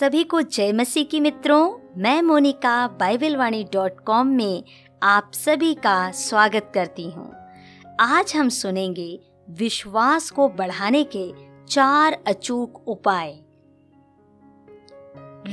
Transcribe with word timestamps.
सभी 0.00 0.24
को 0.24 0.42
जय 0.42 0.72
मसीह 0.72 1.04
की 1.04 1.20
मित्रों, 1.20 1.78
मैं 1.96 2.22
Monica 2.22 2.88
Bible 2.88 3.36
Vani 3.36 3.64
dot 3.72 4.00
com 4.00 4.26
में 4.26 4.64
आप 5.02 5.30
सभी 5.34 5.74
का 5.74 6.10
स्वागत 6.10 6.70
करती 6.74 7.10
हूँ। 7.10 7.34
आज 8.00 8.32
हम 8.36 8.48
सुनेंगे 8.48 9.20
विश्वास 9.50 10.30
को 10.30 10.48
बढ़ाने 10.48 11.06
के 11.16 11.32
चार 11.66 12.12
अचूक 12.26 12.88
उपाय। 12.88 13.32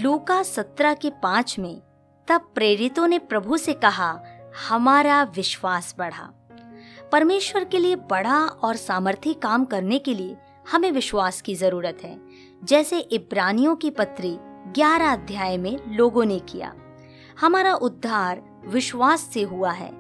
लूका 0.02 0.44
सत्रह 0.44 0.94
के 0.94 1.10
पाँच 1.10 1.60
में 1.60 1.82
तब 2.28 2.52
प्रेरितों 2.56 3.08
ने 3.08 3.20
प्रभु 3.20 3.58
से 3.58 3.74
कहा, 3.74 4.20
हमारा 4.70 5.24
विश्वास 5.24 5.96
बढ़ा। 5.98 6.30
परमेश्वर 7.12 7.64
के 7.64 7.78
लिए 7.78 7.96
बड़ा 7.96 8.46
और 8.46 8.76
सामर्थी 8.76 9.34
काम 9.34 9.66
करने 9.66 10.00
के 10.00 10.14
लिए 10.14 10.38
हमें 10.72 10.92
विश्वास 10.92 11.42
की 11.42 11.56
ज़रूरत 11.56 11.98
है। 12.04 12.31
जैसे 12.64 13.00
इब्रानियों 13.00 13.76
की 13.76 13.90
पत्री 13.90 14.38
11 14.72 15.14
अध्याय 15.14 15.58
में 15.58 15.78
लोगों 15.88 16.26
ने 16.26 16.40
किया। 16.40 16.74
हमारा 17.40 17.74
उद्धार 17.74 18.62
विश्वास 18.68 19.22
से 19.22 19.42
हुआ 19.42 19.72
है 19.72 19.92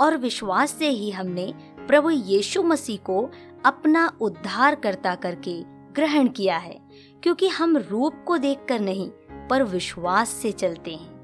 और 0.00 0.16
विश्वास 0.16 0.70
से 0.70 0.88
ही 0.88 1.10
हमने 1.10 1.54
प्रभु 1.86 2.10
यीशु 2.10 2.62
मसीह 2.62 2.96
को 2.96 3.30
अपना 3.64 4.12
उद्धार 4.20 4.74
करता 4.74 5.14
करके 5.14 5.62
ग्रहण 5.92 6.28
किया 6.28 6.56
है, 6.56 6.80
क्योंकि 7.22 7.48
हम 7.48 7.76
रूप 7.76 8.24
को 8.26 8.38
देखकर 8.38 8.80
नहीं, 8.80 9.10
पर 9.50 9.62
विश्वास 9.62 10.28
से 10.28 10.52
चलते 10.52 10.94
हैं। 10.94 11.18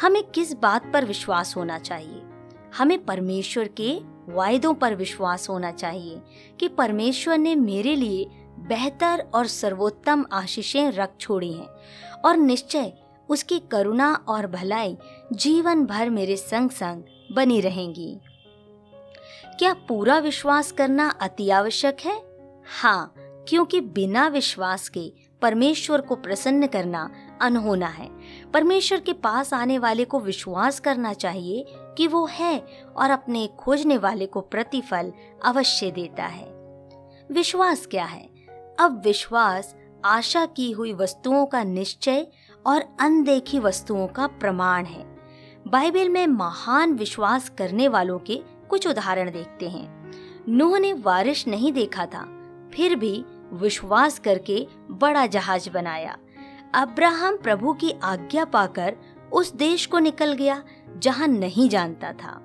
हमें 0.00 0.22
किस 0.22 0.52
बात 0.52 0.92
पर 0.92 1.04
विश्वास 1.04 1.56
होना 1.56 1.78
चाहिए? 1.78 2.22
हमें 2.78 3.04
परमेश्वर 3.04 3.68
के 3.68 4.00
वायदों 4.28 4.74
पर 4.74 4.94
विश्वास 4.94 5.48
होना 5.48 5.70
चाहिए 5.72 6.22
कि 6.60 6.68
परमेश्वर 6.68 7.38
ने 7.38 7.54
मेरे 7.54 7.96
लिए 7.96 8.45
बेहतर 8.58 9.24
और 9.34 9.46
सर्वोत्तम 9.46 10.24
आशीषें 10.32 10.90
रख 10.90 11.10
छोड़ी 11.20 11.52
हैं, 11.52 11.68
और 12.24 12.36
निश्चय 12.36 12.92
उसकी 13.28 13.58
करुणा 13.58 14.14
और 14.28 14.46
भलाई 14.46 14.96
जीवन 15.32 15.84
भर 15.86 16.10
मेरे 16.10 16.36
संग 16.36 16.70
संग 16.70 17.02
बनी 17.32 17.60
रहेंगी। 17.60 18.20
क्या 19.58 19.72
पूरा 19.72 20.18
विश्वास 20.18 20.72
करना 20.72 21.08
अति 21.10 21.50
आवश्यक 21.50 22.00
है? 22.00 22.20
हाँ 22.82 23.14
क्योंकि 23.48 23.80
बिना 23.80 24.28
विश्वास 24.28 24.88
के 24.88 25.12
परमेश्वर 25.42 26.00
को 26.00 26.16
प्रसन्न 26.16 26.66
करना 26.66 27.10
अनहोना 27.40 27.86
है। 27.86 28.08
परमेश्वर 28.52 29.00
के 29.00 29.12
पास 29.12 29.52
आने 29.54 29.78
वाले 29.78 30.04
को 30.04 30.20
विश्वास 30.20 30.80
करना 30.80 31.12
चाहिए 31.12 31.64
कि 31.68 32.06
वो 32.06 32.26
है 32.26 32.58
और 32.96 33.10
अपने 33.10 33.46
खोजने 33.58 33.98
वाले 33.98 34.26
को 34.26 34.40
प्रतिफल 34.40 35.12
अवश्य 35.44 35.90
देता 35.90 36.26
है। 36.26 36.46
विश्वास 37.32 37.86
क्या 37.86 38.04
है? 38.04 38.35
अब 38.78 39.00
विश्वास 39.04 39.74
आशा 40.04 40.44
की 40.46 40.70
हुई 40.70 40.92
वस्तुओं 40.92 41.44
का 41.46 41.62
निश्चय 41.64 42.26
और 42.66 42.84
अनदेखी 43.00 43.58
वस्तुओं 43.58 44.06
का 44.06 44.26
प्रमाण 44.26 44.84
है। 44.84 45.04
बाइबल 45.68 46.08
में 46.08 46.26
महान 46.26 46.92
विश्वास 46.92 47.48
करने 47.48 47.88
वालों 47.88 48.18
के 48.18 48.40
कुछ 48.70 48.86
उदाहरण 48.86 49.30
देखते 49.30 49.68
हैं। 49.68 50.12
नूह 50.48 50.78
ने 50.78 50.92
बारिश 50.94 51.46
नहीं 51.48 51.72
देखा 51.72 52.06
था, 52.06 52.24
फिर 52.74 52.96
भी 52.96 53.24
विश्वास 53.52 54.18
करके 54.18 54.66
बड़ा 54.90 55.26
जहाज़ 55.26 55.70
बनाया। 55.70 56.16
अब्राहम 56.74 57.36
प्रभु 57.36 57.72
की 57.72 57.92
आज्ञा 58.04 58.44
पाकर 58.44 58.96
उस 59.32 59.54
देश 59.54 59.86
को 59.86 59.98
निकल 59.98 60.32
गया, 60.32 60.62
जहाँ 60.98 61.28
नहीं 61.28 61.68
जानता 61.68 62.12
था। 62.12 62.40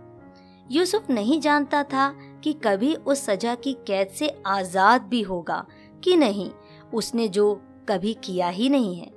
यूसुफ 0.71 1.09
नहीं 1.09 1.39
जानता 1.41 1.83
था 1.83 2.09
कि 2.43 2.53
कभी 2.63 2.93
उस 2.95 3.25
सजा 3.25 3.55
की 3.55 3.73
कैद 3.87 4.09
से 4.09 4.29
आज़ाद 4.47 5.01
भी 5.01 5.21
होगा 5.21 5.65
कि 6.03 6.15
नहीं, 6.17 6.49
उसने 6.93 7.27
जो 7.27 7.53
कभी 7.89 8.13
किया 8.13 8.49
ही 8.49 8.69
नहीं 8.69 8.95
है। 8.95 9.09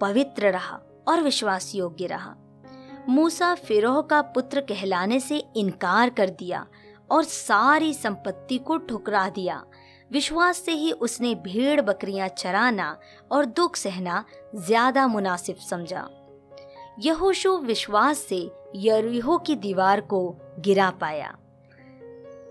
पवित्र 0.00 0.50
रहा 0.50 0.80
और 1.08 1.20
विश्वास 1.20 1.74
योग्य 1.74 2.06
रहा। 2.06 2.34
मूसा 3.08 3.54
फिरोह 3.54 4.00
का 4.00 4.20
पुत्र 4.22 4.60
कहलाने 4.60 5.20
से 5.20 5.42
इनकार 5.56 6.10
कर 6.10 6.30
दिया 6.30 6.66
और 7.10 7.24
सारी 7.24 7.92
संपत्ति 7.94 8.58
को 8.58 8.76
ठुकरा 8.78 9.28
दिया। 9.28 9.62
विश्वास 10.10 10.58
से 10.58 10.72
ही 10.72 10.92
उसने 10.92 11.34
भेड़ 11.34 11.80
बकरियाँ 11.80 12.28
चराना 12.28 12.96
और 13.32 13.44
दुख 13.46 13.76
सहना 13.76 14.24
ज़्यादा 14.56 15.06
मुनासिब 15.06 15.56
समझा। 15.56 16.08
यहोशु 16.98 17.56
विश्वास 17.58 18.18
से 18.18 18.38
यरीहो 18.76 19.38
की 19.38 19.56
दीवार 19.56 20.00
को 20.00 20.28
गिरा 20.58 20.90
पाया। 20.90 21.34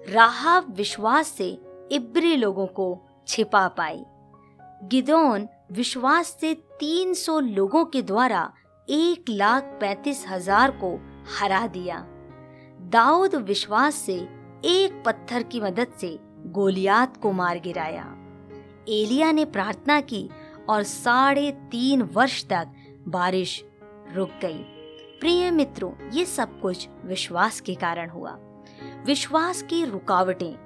राहाब 0.10 0.74
विश्वास 0.78 1.28
से 1.28 1.48
इब्री 1.92 2.36
लोगों 2.36 2.68
को 2.68 2.94
छिपा 3.28 3.68
पाई। 3.68 4.04
गिदोन 4.84 5.48
विश्वास 5.72 6.38
से 6.42 6.54
300 6.80 7.40
लोगों 7.40 7.86
के 7.86 8.02
द्वारा 8.02 8.52
एक 8.88 9.30
लाख 9.30 9.64
पैंतीस 9.82 10.26
हज़ार 10.28 10.72
को 10.72 10.96
हरा 11.40 11.68
दिया। 11.68 12.06
दाऊद 12.90 13.36
विश्वास 13.36 13.96
से 13.96 14.16
एक 14.66 15.04
पत्थर 15.06 15.44
की 15.44 15.62
मदद 15.62 15.88
से 15.98 16.18
गोलियात 16.48 17.18
को 17.18 17.32
मार 17.32 17.60
गिराया। 17.60 18.04
एलिया 18.90 19.32
ने 19.32 19.46
प्रार्थना 19.46 20.00
की 20.02 20.30
और 20.70 20.84
साढ़े 20.84 21.52
तीन 21.52 22.02
वर्ष 22.02 22.44
तक 22.46 22.74
बारिश 23.08 23.64
रुक 24.14 24.30
गई। 24.42 24.64
प्रिय 25.20 25.52
मित्रों, 25.52 25.92
ये 26.10 26.26
सब 26.26 26.60
कुछ 26.60 26.88
विश्वास 27.06 27.60
के 27.62 27.76
कारण 27.76 28.10
हुआ। 28.10 28.38
विश्वास 29.06 29.62
की 29.62 29.84
रुकावटें 29.86 30.63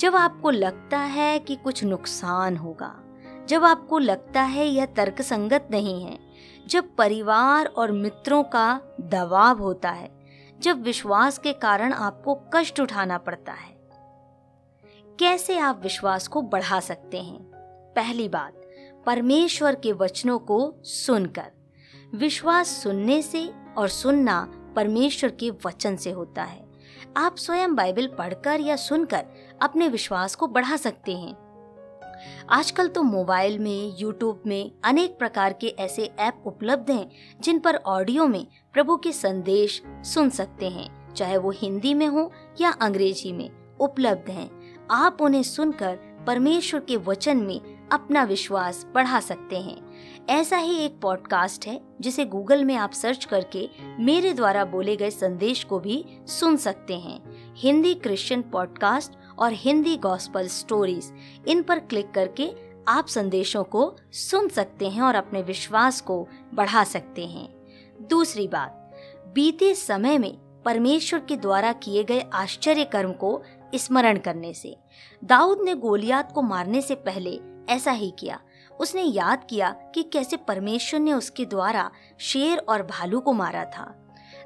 जब 0.00 0.16
आपको 0.16 0.50
लगता 0.50 0.98
है 0.98 1.38
कि 1.38 1.56
कुछ 1.56 1.84
नुकसान 1.84 2.56
होगा, 2.56 3.00
जब 3.48 3.64
आपको 3.64 3.98
लगता 3.98 4.42
है 4.42 4.66
यह 4.66 4.86
तर्कसंगत 4.86 5.68
नहीं 5.70 6.04
है, 6.04 6.18
जब 6.66 6.96
परिवार 6.96 7.66
और 7.66 7.92
मित्रों 7.92 8.42
का 8.42 8.80
दबाव 9.00 9.58
होता 9.58 9.90
है, 9.90 10.18
जब 10.60 10.82
विश्वास 10.82 11.38
के 11.38 11.52
कारण 11.52 11.92
आपको 11.92 12.34
कष्ट 12.54 12.80
उठाना 12.80 13.18
पड़ता 13.18 13.52
है। 13.52 13.74
कैसे 15.18 15.58
आप 15.58 15.80
विश्वास 15.82 16.28
को 16.28 16.42
बढ़ा 16.42 16.80
सकते 16.80 17.22
हैं? 17.22 17.50
पहली 17.96 18.28
बात, 18.28 18.62
परमेश्वर 19.06 19.74
के 19.74 19.92
वचनों 19.92 20.38
को 20.38 20.74
सुनकर। 20.82 21.52
विश्वास 22.14 22.68
सुनने 22.68 23.22
से 23.22 23.52
और 23.78 23.88
सुनना 23.88 24.52
परमेश्वर 24.76 25.30
के 25.30 25.50
वचन 25.50 25.96
से 25.96 26.10
होता 26.10 26.42
है। 26.42 26.73
आप 27.16 27.36
स्वयं 27.36 27.74
बाइबल 27.74 28.06
पढ़कर 28.06 28.60
या 28.60 28.76
सुनकर 28.76 29.24
अपने 29.62 29.88
विश्वास 29.88 30.34
को 30.34 30.46
बढ़ा 30.46 30.76
सकते 30.76 31.12
हैं। 31.12 31.44
आजकल 32.50 32.88
तो 32.88 33.02
मोबाइल 33.02 33.58
में, 33.58 33.94
यूट्यूब 33.98 34.42
में 34.46 34.72
अनेक 34.84 35.18
प्रकार 35.18 35.52
के 35.52 35.66
ऐसे 35.66 36.14
ऐप 36.18 36.42
उपलब्ध 36.46 36.90
हैं, 36.90 37.10
जिन 37.40 37.58
पर 37.58 37.76
ऑडियो 37.76 38.26
में 38.26 38.46
प्रभु 38.72 38.96
के 38.96 39.12
संदेश 39.12 39.82
सुन 39.86 40.30
सकते 40.30 40.68
हैं, 40.68 41.14
चाहे 41.14 41.36
वो 41.36 41.50
हिंदी 41.50 41.94
में 41.94 42.06
हो 42.06 42.32
या 42.60 42.70
अंग्रेज़ी 42.70 43.32
में, 43.32 43.76
उपलब्ध 43.80 44.30
हैं। 44.30 44.50
आप 44.90 45.18
उन्हें 45.20 45.42
सुनकर 45.42 45.98
परमेश्वर 46.26 46.80
के 46.80 46.96
वचन 46.96 47.36
में 47.36 47.88
अपना 47.88 48.22
विश्वास 48.24 48.86
बढ़ा 48.94 49.20
सकते 49.20 49.58
हैं। 49.58 49.93
ऐसा 50.28 50.56
ही 50.56 50.78
एक 50.78 51.00
पॉडकास्ट 51.00 51.66
है, 51.66 51.80
जिसे 52.00 52.24
गूगल 52.24 52.64
में 52.64 52.74
आप 52.76 52.92
सर्च 52.92 53.24
करके 53.24 53.68
मेरे 54.00 54.32
द्वारा 54.32 54.64
बोले 54.64 54.96
गए 54.96 55.10
संदेश 55.10 55.64
को 55.64 55.78
भी 55.78 56.04
सुन 56.26 56.56
सकते 56.56 56.98
हैं। 56.98 57.20
हिंदी 57.56 57.94
क्रिश्चियन 57.94 58.42
पॉडकास्ट 58.42 59.12
और 59.38 59.52
हिंदी 59.52 59.96
गॉस्पल 59.96 60.46
स्टोरीज 60.46 61.12
इन 61.48 61.62
पर 61.62 61.78
क्लिक 61.78 62.10
करके 62.10 62.74
आप 62.88 63.06
संदेशों 63.06 63.64
को 63.64 63.96
सुन 64.12 64.48
सकते 64.48 64.88
हैं 64.88 65.02
और 65.02 65.14
अपने 65.14 65.42
विश्वास 65.42 66.00
को 66.00 66.28
बढ़ा 66.54 66.84
सकते 66.84 67.26
हैं। 67.26 67.48
दूसरी 68.08 68.48
बात, 68.48 68.94
बीते 69.34 69.74
समय 69.74 70.18
में 70.18 70.62
परमेश्वर 70.64 71.20
के 71.20 71.36
द्वारा 71.36 71.72
किए 71.72 72.04
गए 72.04 72.20
आश्चर्य 72.34 72.84
कर्म 72.84 73.12
को 73.12 73.42
स्मरण 73.74 74.18
करने 74.18 74.54
से। 74.54 74.76
दाऊद 75.24 75.58
ने 75.62 75.74
गोलियात 75.74 76.32
को 76.32 76.42
मारने 76.42 76.80
से 76.80 76.94
पहले 76.94 77.40
ऐसा 77.68 77.90
ही 77.90 78.12
किया। 78.18 78.40
उसने 78.80 79.02
याद 79.02 79.44
किया 79.50 79.70
कि 79.70 80.02
कैसे 80.02 80.36
परमेश्वर 80.36 81.00
ने 81.00 81.12
उसके 81.12 81.44
द्वारा 81.44 81.90
शेर 82.18 82.58
और 82.58 82.82
भालू 82.82 83.20
को 83.20 83.32
मारा 83.32 83.64
था। 83.64 83.94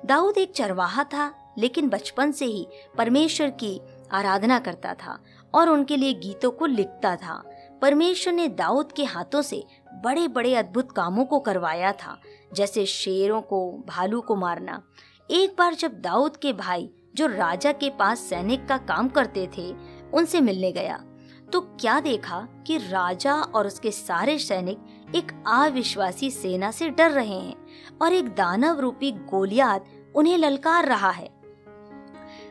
दाऊद 0.06 0.38
एक 0.38 0.52
चरवाहा 0.52 1.05
था, 1.05 1.55
लेकिन 1.58 1.88
बचपन 1.88 2.32
से 2.32 2.44
ही 2.44 2.67
परमेश्वर 2.99 3.50
की 3.50 3.81
आराधना 4.12 4.58
करता 4.58 4.94
था 4.94 5.19
और 5.55 5.69
उनके 5.69 5.97
लिए 5.97 6.12
गीतों 6.12 6.50
को 6.50 6.67
लिखता 6.67 7.17
था। 7.17 7.43
परमेश्वर 7.82 8.32
ने 8.32 8.49
दाऊद 8.49 8.93
के 8.93 9.05
हाथों 9.05 9.43
से 9.43 9.64
बड़े 9.94 10.29
बड़े 10.29 10.55
अद्भुत 10.55 10.93
कामों 10.93 11.25
को 11.25 11.41
करवाया 11.41 11.93
था, 11.93 12.20
जैसे 12.55 12.87
शेरों 12.87 13.41
को, 13.41 13.85
भालू 13.87 14.20
को 14.20 14.37
मारना। 14.37 14.82
एक 15.31 15.55
बार 15.58 15.75
जब 15.75 16.00
दाऊद 16.00 16.37
के 16.37 16.52
भाई, 16.52 16.91
जो 17.14 17.26
राजा 17.26 17.73
के 17.73 17.91
पास 17.91 18.19
सैनिक 18.19 18.69
का 18.69 18.76
काम 18.76 19.08
करते 19.08 19.50
थे, 19.58 19.75
उनसे 20.14 20.41
मिलने 20.41 20.73
गया। 20.73 21.05
तो 21.53 21.61
क्या 21.61 22.00
देखा 22.00 22.49
कि 22.67 22.77
राजा 22.77 23.35
और 23.35 23.67
उसके 23.67 23.91
सारे 23.91 24.39
सैनिक 24.39 24.79
एक 25.17 25.45
अविश्वासी 25.47 26.31
सेना 26.31 26.71
से 26.71 26.91
डर 26.91 27.11
रहे 27.11 27.39
हैं 27.41 27.56
और 28.03 28.12
एक 28.12 28.29
दानव 28.29 28.81
रूपी 28.81 29.12
गोलियात 29.12 29.85
उन्हें 30.15 30.39
ललकार 30.39 30.87
रहा 30.87 31.11
है। 31.11 31.31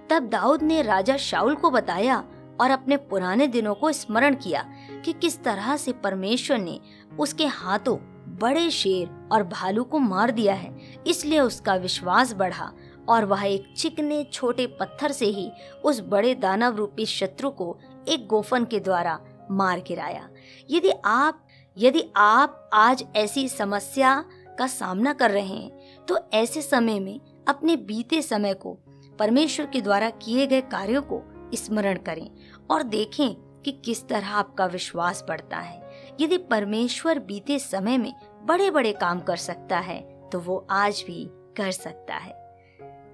तब 0.09 0.29
दाऊद 0.29 0.63
ने 0.63 0.81
राजा 0.81 1.17
शाउल 1.17 1.55
को 1.55 1.69
बताया 1.69 2.23
और 2.61 2.71
अपने 2.71 2.97
पुराने 2.97 3.47
दिनों 3.47 3.75
को 3.75 3.91
स्मरण 3.91 4.35
किया 4.35 4.65
कि 5.05 5.13
किस 5.13 5.43
तरह 5.43 5.77
से 5.77 5.91
परमेश्वर 5.93 6.57
ने 6.57 6.79
उसके 7.19 7.45
हाथों 7.45 7.97
बड़े 8.41 8.69
शेर 8.69 9.29
और 9.31 9.43
भालू 9.43 9.83
को 9.83 9.99
मार 9.99 10.31
दिया 10.31 10.53
है, 10.53 11.01
इसलिए 11.07 11.39
उसका 11.39 11.75
विश्वास 11.75 12.33
बढ़ा 12.33 12.73
और 13.09 13.25
वह 13.25 13.43
एक 13.43 13.73
चिकने 13.77 14.23
छोटे 14.33 14.67
पत्थर 14.67 15.11
से 15.11 15.25
ही 15.25 15.51
उस 15.85 15.99
बड़े 15.99 16.35
दानव 16.35 16.75
रूपी 16.75 17.05
शत्रु 17.05 17.49
को 17.49 17.77
एक 18.07 18.27
गोफन 18.27 18.65
के 18.65 18.79
द्वारा 18.79 19.19
मार 19.51 19.79
गिराया। 19.79 20.29
यदि 20.69 20.91
आप 21.05 21.43
यदि 21.77 22.03
आप 22.17 22.69
आज 22.73 23.03
ऐसी 23.15 23.47
समस्या 23.49 24.23
का 24.59 24.67
सामना 24.67 25.13
कर 25.13 25.31
रहे 25.31 25.55
हैं 25.55 26.05
तो 26.05 26.17
ऐसे 26.33 26.61
समय 26.61 26.99
में 26.99 27.19
अपने 27.47 27.75
बीते 27.77 28.21
समय 28.21 28.53
को 28.53 28.73
परमेश्वर 29.19 29.65
के 29.65 29.81
द्वारा 29.81 30.09
किए 30.09 30.47
गए 30.47 30.61
कार्यों 30.61 31.01
को 31.01 31.21
स्मरण 31.53 31.97
करें 31.97 32.29
और 32.69 32.83
देखें 32.83 33.33
कि 33.61 33.71
किस 33.85 34.07
तरह 34.07 34.27
आपका 34.27 34.65
विश्वास 34.65 35.23
बढ़ता 35.27 35.57
है। 35.57 35.81
यदि 36.21 36.37
परमेश्वर 36.37 37.19
बीते 37.19 37.59
समय 37.59 37.97
में 37.97 38.13
बड़े 38.43 38.69
बड़े 38.71 38.93
काम 38.93 39.19
कर 39.19 39.37
सकता 39.37 39.79
है 39.79 39.99
तो 40.29 40.39
वो 40.39 40.65
आज 40.69 41.03
भी 41.07 41.27
कर 41.57 41.71
सकता 41.71 42.15
है। 42.15 42.33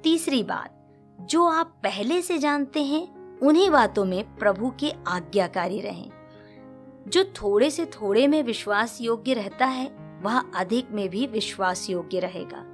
तीसरी 0.04 0.44
बात, 0.44 0.80
जो 1.22 1.46
आप 1.46 1.80
पहले 1.84 2.22
से 2.22 2.38
जानते 2.38 2.84
हैं 2.84 3.23
उन्हीं 3.44 3.70
बातों 3.70 4.06
में 4.06 4.36
प्रभु 4.36 4.74
के 4.80 4.94
आज्ञाकारी 5.08 5.82
रहें। 5.82 6.10
जो 7.08 7.24
थोड़े 7.24 7.70
से 7.70 7.86
थोड़े 7.86 8.28
में 8.28 8.44
विश्वास 8.44 9.02
योग्य 9.02 9.34
रहता 9.34 9.66
है, 9.66 9.88
वह 10.22 10.40
अधिक 10.40 10.92
में 10.92 11.10
भी 11.10 11.28
विश्वास 11.28 11.90
योग्य 11.90 12.20
रहेगा। 12.20 12.66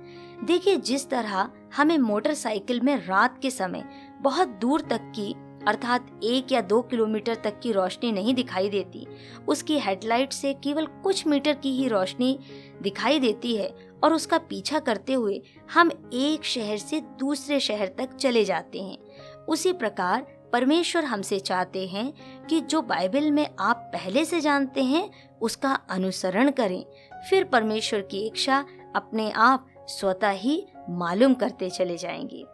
देखिए, 0.44 0.76
जिस 0.76 1.10
तरह 1.10 1.50
हमें 1.76 1.98
मोटरसाइकिल 1.98 2.82
में 2.82 3.06
रात 3.06 3.42
के 3.42 3.52
समय 3.52 3.84
बहुत 4.22 4.48
दूर 4.48 4.82
तक 4.82 5.12
की, 5.16 5.36
अर्थात 5.68 6.20
एक 6.24 6.52
या 6.52 6.62
दो 6.62 6.82
किलोमीटर 6.82 7.36
तक 7.36 7.60
की 7.60 7.72
रोशनी 7.72 8.12
नहीं 8.12 8.34
दिखाई 8.34 8.70
देती, 8.70 9.08
उसकी 9.48 9.80
हेडलाइट 9.80 10.34
से 10.34 10.54
केवल 10.54 10.86
कुछ 10.86 11.28
मीटर 11.28 11.54
की 11.54 11.72
ही 11.72 11.88
रोशनी 11.88 12.40
दिखाई 12.82 13.20
देती 13.20 13.56
है 13.56 13.76
और 14.04 14.14
उसका 14.14 14.38
पीछा 14.38 14.80
करते 14.80 15.14
हुए 15.14 15.42
हम 15.74 15.92
एक 16.14 16.44
शहर 16.44 16.78
से 16.78 17.02
दूसरे 17.02 17.60
शहर 17.60 17.88
तक 17.88 18.16
चले 18.16 18.46
जाते 18.46 18.82
हैं। 18.82 18.98
उसी 19.46 19.74
प्रकार 19.74 20.39
परमेश्वर 20.54 21.06
हमसे 21.06 21.40
चाहते 21.40 21.88
हैं 21.88 22.14
कि 22.46 22.62
जो 22.62 22.82
बाइबल 22.82 23.32
में 23.32 23.48
आप 23.60 23.92
पहले 23.94 24.26
से 24.26 24.42
जानते 24.42 24.84
हैं, 24.84 25.12
उसका 25.42 25.74
अनुसरण 25.90 26.52
करें। 26.52 26.86
फिर 27.30 27.44
परमेश्वर 27.44 28.02
की 28.02 28.28
इच्छा 28.28 28.66
अपने 28.96 29.32
आप 29.32 29.68
स्वतः 29.88 30.30
ही 30.30 30.68
मालूम 30.90 31.34
करते 31.34 31.70
चले 31.70 31.98
जाएँगे। 31.98 32.46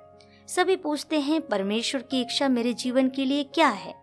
सभी 0.48 0.76
पूछते 0.76 1.20
हैं, 1.20 1.42
परमेश्वर 1.42 2.02
की 2.02 2.22
इच्छा 2.22 2.50
मेरे 2.50 2.74
जीवन 2.74 3.10
के 3.10 3.26
लिए 3.26 3.44
क्या 3.44 3.70
है? 3.70 3.96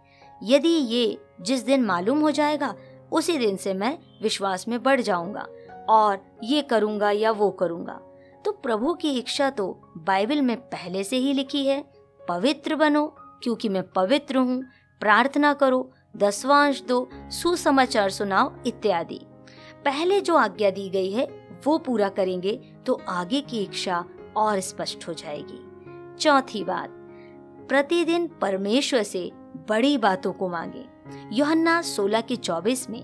यदि 0.43 0.69
ये 0.69 1.19
जिस 1.41 1.63
दिन 1.63 1.83
मालूम 1.83 2.21
हो 2.21 2.31
जाएगा, 2.31 2.75
उसी 3.13 3.39
दिन 3.39 3.57
से 3.57 3.75
मैं 3.75 3.99
विश्वास 4.23 4.69
में 4.69 4.83
बढ़ 4.83 5.01
जाऊँगा 5.01 5.47
और 5.89 6.39
ये 6.43 6.63
करूँगा 6.63 7.11
या 7.11 7.31
वो 7.31 7.51
करूँगा। 7.51 8.01
तो 8.45 8.53
प्रभु 8.53 8.95
की 8.95 9.19
इच्छा 9.19 9.51
तो 9.51 9.93
बाइबल 9.97 10.43
में 10.43 10.57
पहले 10.57 11.05
से 11.05 11.17
ही 11.17 11.33
लिखी 11.33 11.67
है, 11.67 11.85
पवित्र 12.29 12.77
बनो 12.77 13.17
क्योंकि 13.43 13.69
मैं 13.69 13.83
पवित्र 13.89 14.37
हूँ, 14.37 14.63
प्रार्थना 15.01 15.53
करो, 15.53 15.91
दसवांश 16.17 16.83
दो, 16.83 17.09
सुसमाचार 17.31 18.11
सुनाओ 18.11 18.53
इत्यादि। 18.67 19.21
पहले 19.85 20.21
जो 20.21 20.37
आज्ञा 20.37 20.71
दी 20.71 20.89
गई 20.91 21.11
है, 21.11 21.27
वो 21.67 21.79
पूरा 21.79 22.09
करेंगे 22.09 22.61
तो 22.87 23.01
आगे 23.09 23.41
की 23.41 23.63
इच्छा 23.63 24.05
और 24.37 24.61
स्पष्ट 24.61 25.09
हो 25.09 25.13
जाएगी। 25.13 25.61
चौथी 26.19 26.65
बात, 26.65 26.91
प्रतिदिन 27.69 28.27
परमेश्वर 28.41 29.03
से 29.03 29.31
बड़ी 29.69 29.97
बातों 29.99 30.33
को 30.33 30.49
मांगे। 30.49 30.85
योहन्ना 31.33 31.81
सोलह 31.83 32.21
के 32.21 32.37
चौबीस 32.37 32.89
में, 32.91 33.03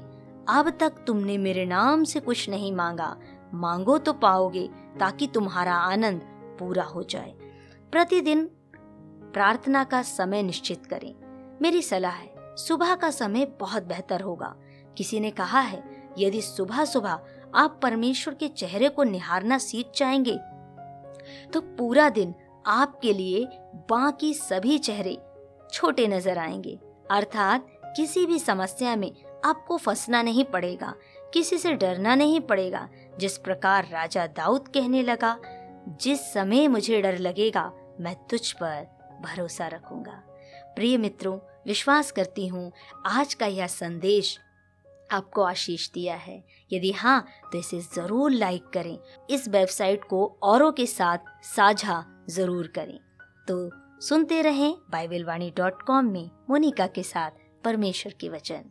अब 0.49 0.71
तक 0.71 1.05
तुमने 1.07 1.39
मेरे 1.39 1.65
नाम 1.67 2.05
से 2.05 2.21
कुछ 2.21 2.49
नहीं 2.51 2.73
मांगा, 2.73 3.17
मांगो 3.55 3.99
तो 3.99 4.13
पाओगे 4.13 4.69
ताकि 5.01 5.27
तुम्हारा 5.27 5.75
आनंद 5.75 6.21
पूरा 6.59 6.83
हो 6.83 7.03
जाए। 7.03 7.35
प्रतिदिन 7.93 8.49
प्रार्थना 9.35 9.85
का 9.85 10.03
समय 10.03 10.43
निश्चित 10.43 10.87
करें। 10.87 11.15
मेरी 11.63 11.83
सलाह 11.83 12.13
है, 12.13 12.31
सुबह 12.57 12.95
का 12.95 13.11
समय 13.11 13.45
बहुत 13.61 13.83
बेहतर 13.83 14.21
होगा। 14.21 14.55
किसी 14.97 15.21
ने 15.21 15.31
कहा 15.31 15.61
है, 15.61 15.83
यदि 16.19 16.43
सुबह 16.43 16.85
सुबह 16.85 17.21
आप 17.55 17.79
परमेश्वर 17.83 18.35
के 18.35 18.49
चेहरे 18.49 18.89
को 18.89 19.03
निहारना 19.03 19.59
सीख 19.59 19.91
जाएँगे 19.97 20.37
तो 21.53 21.61
पूरा 21.61 22.09
दिन 22.09 22.35
आपके 22.67 23.13
लिए 23.13 23.45
बाकी 23.91 24.33
सभी 24.35 24.79
चेहरे 24.79 25.17
छोटे 25.73 26.07
नज़र 26.09 26.39
आएँगे। 26.39 26.79
अर्थात 27.11 27.67
किसी 27.97 28.25
भी 28.27 28.39
समस्या 28.39 28.95
में 28.97 29.13
आपको 29.45 29.77
फंसना 29.77 30.23
नहीं 30.23 30.45
पड़ेगा, 30.45 30.95
किसी 31.35 31.59
से 31.59 31.73
डरना 31.75 32.15
नहीं 32.15 32.41
पड़ेगा। 32.41 32.89
जिस 33.21 33.37
प्रकार 33.39 33.89
राजा 33.93 34.27
दाऊद 34.27 34.69
कहने 34.69 35.03
लगा, 35.03 35.37
जिस 36.01 36.33
समय 36.33 36.69
मुझे 36.69 37.01
डर 37.03 37.19
लगेगा, 37.19 37.73
मैं 38.01 38.15
तुझ 38.31 38.51
पर 38.53 38.87
भरोसा 39.21 39.67
रखूँगा। 39.67 40.23
प्रिय 40.77 40.97
मित्रों, 40.97 41.39
विश्वास 41.67 42.11
करती 42.11 42.47
हूँ, 42.47 42.71
आज 43.07 43.35
का 43.35 43.47
यह 43.47 43.67
संदेश 43.67 44.39
आपको 45.13 45.43
आशीष 45.43 45.91
दिया 45.91 46.15
है। 46.15 46.43
यदि 46.73 46.93
हाँ 46.93 47.27
तो 47.53 47.59
इसे 47.59 47.81
ज़रूर 47.81 48.31
लाइक 48.31 48.71
करें। 48.75 48.99
इस 49.31 49.49
वेबसाइट 49.49 50.05
को 50.05 50.25
औरों 50.43 50.73
के 50.73 50.87
साथ 50.87 51.45
साझा 51.45 52.05
ज़रूर 52.31 52.67
करें। 52.67 52.99
तो 53.49 53.71
सुनते 54.01 54.43
रहें 54.43 54.75
बाइबिल 54.91 55.25
डॉट 55.57 55.83
कॉम 55.83 56.05
में 56.05 56.31
मोनिका 56.51 56.87
के 56.87 57.03
साथ 57.03 57.31
परमेश्वर 57.65 58.15
के 58.21 58.29
वचन। 58.29 58.71